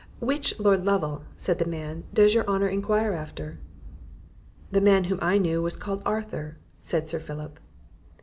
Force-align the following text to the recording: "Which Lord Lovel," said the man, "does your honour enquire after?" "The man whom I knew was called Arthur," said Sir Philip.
"Which 0.19 0.59
Lord 0.59 0.83
Lovel," 0.83 1.21
said 1.37 1.59
the 1.59 1.69
man, 1.69 2.05
"does 2.11 2.33
your 2.33 2.43
honour 2.47 2.67
enquire 2.67 3.13
after?" 3.13 3.59
"The 4.71 4.81
man 4.81 5.03
whom 5.03 5.19
I 5.21 5.37
knew 5.37 5.61
was 5.61 5.77
called 5.77 6.01
Arthur," 6.07 6.57
said 6.79 7.07
Sir 7.07 7.19
Philip. 7.19 7.59